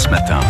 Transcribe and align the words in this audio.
France 0.00 0.12
Matin. 0.12 0.40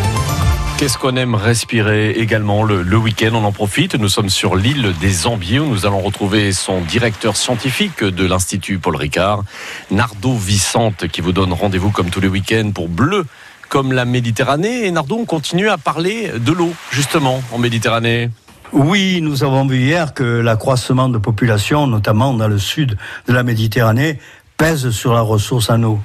Qu'est-ce 0.78 0.96
qu'on 0.96 1.16
aime 1.16 1.34
respirer 1.34 2.12
également 2.12 2.62
le, 2.62 2.82
le 2.82 2.96
week-end? 2.96 3.30
On 3.32 3.42
en 3.42 3.50
profite. 3.50 3.96
Nous 3.96 4.08
sommes 4.08 4.30
sur 4.30 4.54
l'île 4.54 4.94
des 5.00 5.26
Ambiers 5.26 5.58
où 5.58 5.66
nous 5.66 5.86
allons 5.86 5.98
retrouver 5.98 6.52
son 6.52 6.82
directeur 6.82 7.36
scientifique 7.36 8.04
de 8.04 8.26
l'Institut 8.26 8.78
Paul 8.78 8.94
Ricard, 8.94 9.42
Nardo 9.90 10.34
Vicente, 10.34 11.08
qui 11.08 11.20
vous 11.20 11.32
donne 11.32 11.52
rendez-vous 11.52 11.90
comme 11.90 12.10
tous 12.10 12.20
les 12.20 12.28
week-ends 12.28 12.70
pour 12.72 12.88
Bleu 12.88 13.26
comme 13.68 13.92
la 13.92 14.04
Méditerranée. 14.04 14.86
Et 14.86 14.90
Nardo, 14.92 15.16
on 15.16 15.24
continue 15.24 15.68
à 15.68 15.78
parler 15.78 16.30
de 16.38 16.52
l'eau, 16.52 16.72
justement, 16.92 17.42
en 17.50 17.58
Méditerranée. 17.58 18.30
Oui, 18.72 19.20
nous 19.20 19.42
avons 19.42 19.66
vu 19.66 19.78
hier 19.78 20.14
que 20.14 20.22
l'accroissement 20.22 21.08
de 21.08 21.18
population, 21.18 21.88
notamment 21.88 22.34
dans 22.34 22.46
le 22.46 22.58
sud 22.58 22.96
de 23.26 23.32
la 23.32 23.42
Méditerranée, 23.42 24.20
pèse 24.60 24.90
sur 24.90 25.14
la 25.14 25.22
ressource 25.22 25.70
en 25.70 25.82
eau. 25.84 25.98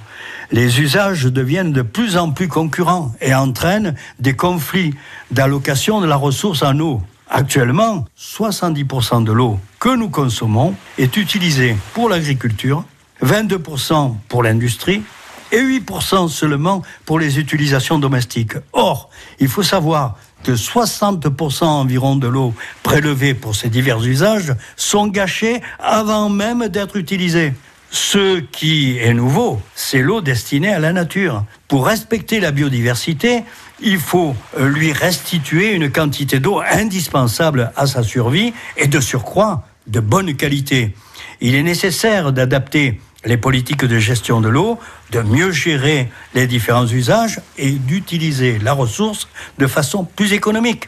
Les 0.50 0.80
usages 0.80 1.26
deviennent 1.26 1.74
de 1.74 1.82
plus 1.82 2.16
en 2.16 2.32
plus 2.32 2.48
concurrents 2.48 3.12
et 3.20 3.36
entraînent 3.36 3.96
des 4.20 4.34
conflits 4.34 4.94
d'allocation 5.30 6.00
de 6.00 6.06
la 6.06 6.16
ressource 6.16 6.64
en 6.64 6.80
eau. 6.80 7.02
Actuellement, 7.30 8.06
70% 8.18 9.26
de 9.26 9.34
l'eau 9.34 9.60
que 9.78 9.94
nous 9.94 10.10
consommons 10.10 10.74
est 10.98 11.18
utilisée 11.18 11.76
pour 11.94 12.08
l'agriculture, 12.08 12.86
22% 13.26 14.16
pour 14.30 14.42
l'industrie 14.42 15.04
et 15.52 15.62
8% 15.62 16.30
seulement 16.30 16.82
pour 17.06 17.20
les 17.20 17.40
utilisations 17.40 18.00
domestiques. 18.00 18.56
Or, 18.72 19.10
il 19.42 19.50
faut 19.50 19.64
savoir 19.64 20.16
que 20.44 20.54
60% 20.54 21.66
environ 21.66 22.16
de 22.16 22.28
l'eau 22.30 22.54
prélevée 22.84 23.34
pour 23.34 23.54
ces 23.54 23.68
divers 23.68 24.02
usages 24.02 24.56
sont 24.78 25.08
gâchés 25.08 25.62
avant 25.78 26.30
même 26.30 26.70
d'être 26.70 26.96
utilisés. 26.96 27.52
Ce 27.92 28.40
qui 28.40 28.98
est 28.98 29.14
nouveau, 29.14 29.62
c'est 29.74 30.02
l'eau 30.02 30.22
destinée 30.22 30.74
à 30.74 30.80
la 30.80 30.92
nature. 30.92 31.46
Pour 31.68 31.88
respecter 31.88 32.40
la 32.40 32.52
biodiversité, 32.52 33.44
il 33.80 34.00
faut 34.00 34.36
lui 34.58 34.92
restituer 34.92 35.72
une 35.72 35.92
quantité 35.92 36.40
d'eau 36.40 36.62
indispensable 36.70 37.72
à 37.76 37.88
sa 37.88 38.04
survie 38.04 38.54
et 38.78 38.88
de 38.88 39.00
surcroît 39.00 39.64
de 39.88 40.00
bonne 40.00 40.36
qualité. 40.36 40.96
Il 41.42 41.56
est 41.56 41.64
nécessaire 41.64 42.34
d'adapter 42.34 43.00
les 43.24 43.38
politiques 43.38 43.86
de 43.86 43.98
gestion 43.98 44.42
de 44.42 44.50
l'eau, 44.50 44.80
de 45.12 45.22
mieux 45.22 45.52
gérer 45.52 46.10
les 46.34 46.48
différents 46.48 46.88
usages 46.88 47.40
et 47.58 47.72
d'utiliser 47.72 48.60
la 48.60 48.74
ressource 48.74 49.28
de 49.58 49.68
façon 49.68 50.04
plus 50.04 50.34
économique. 50.34 50.88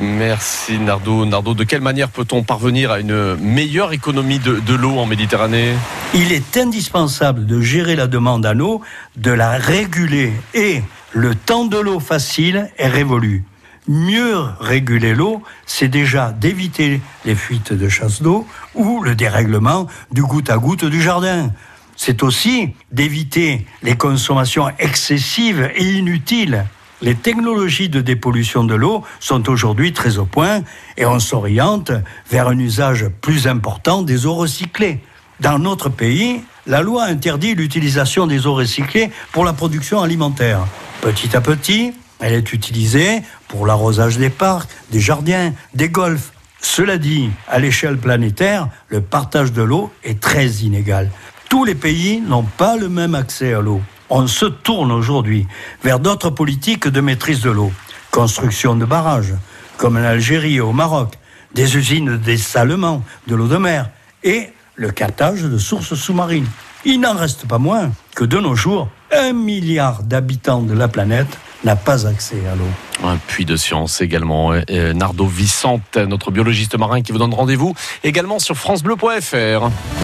Merci 0.00 0.78
Nardo. 0.78 1.26
Nardo, 1.26 1.54
de 1.54 1.64
quelle 1.64 1.82
manière 1.82 2.08
peut-on 2.08 2.42
parvenir 2.42 2.90
à 2.90 3.00
une 3.00 3.36
meilleure 3.36 3.92
économie 3.92 4.38
de, 4.38 4.58
de 4.58 4.74
l'eau 4.74 4.98
en 4.98 5.06
Méditerranée? 5.06 5.74
Il 6.14 6.32
est 6.32 6.56
indispensable 6.56 7.44
de 7.46 7.60
gérer 7.60 7.96
la 7.96 8.06
demande 8.06 8.46
en 8.46 8.58
eau, 8.60 8.80
de 9.16 9.30
la 9.30 9.50
réguler 9.52 10.32
et 10.54 10.82
le 11.12 11.34
temps 11.34 11.66
de 11.66 11.78
l'eau 11.78 12.00
facile 12.00 12.70
est 12.78 12.88
révolu 12.88 13.44
mieux 13.90 14.38
réguler 14.60 15.14
l'eau, 15.14 15.42
c'est 15.66 15.88
déjà 15.88 16.32
d'éviter 16.32 17.00
les 17.24 17.34
fuites 17.34 17.72
de 17.72 17.88
chasse 17.88 18.22
d'eau 18.22 18.46
ou 18.74 19.02
le 19.02 19.16
dérèglement 19.16 19.88
du 20.12 20.22
goutte 20.22 20.48
à 20.48 20.58
goutte 20.58 20.84
du 20.84 21.02
jardin. 21.02 21.50
C'est 21.96 22.22
aussi 22.22 22.74
d'éviter 22.92 23.66
les 23.82 23.96
consommations 23.96 24.70
excessives 24.78 25.70
et 25.74 25.84
inutiles. 25.84 26.66
Les 27.02 27.14
technologies 27.14 27.88
de 27.88 28.02
dépollution 28.02 28.62
de 28.62 28.74
l'eau 28.74 29.02
sont 29.20 29.48
aujourd'hui 29.48 29.94
très 29.94 30.18
au 30.18 30.26
point 30.26 30.62
et 30.98 31.06
on 31.06 31.18
s'oriente 31.18 31.92
vers 32.30 32.48
un 32.48 32.58
usage 32.58 33.06
plus 33.22 33.46
important 33.46 34.02
des 34.02 34.26
eaux 34.26 34.34
recyclées. 34.34 35.00
Dans 35.40 35.58
notre 35.58 35.88
pays, 35.88 36.42
la 36.66 36.82
loi 36.82 37.04
interdit 37.04 37.54
l'utilisation 37.54 38.26
des 38.26 38.46
eaux 38.46 38.52
recyclées 38.52 39.10
pour 39.32 39.46
la 39.46 39.54
production 39.54 40.02
alimentaire. 40.02 40.66
Petit 41.00 41.34
à 41.34 41.40
petit, 41.40 41.94
elle 42.18 42.34
est 42.34 42.52
utilisée 42.52 43.22
pour 43.48 43.66
l'arrosage 43.66 44.18
des 44.18 44.28
parcs, 44.28 44.68
des 44.90 45.00
jardins, 45.00 45.52
des 45.72 45.88
golfs. 45.88 46.32
Cela 46.60 46.98
dit, 46.98 47.30
à 47.48 47.58
l'échelle 47.58 47.96
planétaire, 47.96 48.68
le 48.88 49.00
partage 49.00 49.52
de 49.52 49.62
l'eau 49.62 49.90
est 50.04 50.20
très 50.20 50.46
inégal. 50.48 51.10
Tous 51.48 51.64
les 51.64 51.74
pays 51.74 52.20
n'ont 52.20 52.42
pas 52.42 52.76
le 52.76 52.90
même 52.90 53.14
accès 53.14 53.54
à 53.54 53.62
l'eau. 53.62 53.80
On 54.10 54.26
se 54.26 54.46
tourne 54.46 54.90
aujourd'hui 54.90 55.46
vers 55.84 56.00
d'autres 56.00 56.30
politiques 56.30 56.88
de 56.88 57.00
maîtrise 57.00 57.40
de 57.40 57.50
l'eau. 57.50 57.72
Construction 58.10 58.74
de 58.74 58.84
barrages, 58.84 59.34
comme 59.76 59.96
en 59.96 60.02
Algérie 60.02 60.56
et 60.56 60.60
au 60.60 60.72
Maroc, 60.72 61.14
des 61.54 61.76
usines 61.76 62.06
de 62.06 62.16
dessalement 62.16 63.04
de 63.28 63.36
l'eau 63.36 63.46
de 63.46 63.56
mer 63.56 63.88
et 64.24 64.48
le 64.74 64.90
captage 64.90 65.42
de 65.42 65.58
sources 65.58 65.94
sous-marines. 65.94 66.48
Il 66.84 67.00
n'en 67.00 67.14
reste 67.14 67.46
pas 67.46 67.58
moins 67.58 67.92
que 68.16 68.24
de 68.24 68.38
nos 68.38 68.56
jours, 68.56 68.88
un 69.12 69.32
milliard 69.32 70.02
d'habitants 70.02 70.62
de 70.62 70.74
la 70.74 70.88
planète 70.88 71.38
n'a 71.62 71.76
pas 71.76 72.06
accès 72.06 72.42
à 72.50 72.56
l'eau. 72.56 73.08
Un 73.08 73.16
puits 73.16 73.44
de 73.44 73.56
science 73.56 74.00
également. 74.00 74.52
Nardo 74.94 75.26
Vicente, 75.26 75.96
notre 75.96 76.30
biologiste 76.30 76.76
marin 76.76 77.02
qui 77.02 77.12
vous 77.12 77.18
donne 77.18 77.34
rendez-vous 77.34 77.74
également 78.02 78.38
sur 78.38 78.56
francebleu.fr. 78.56 79.70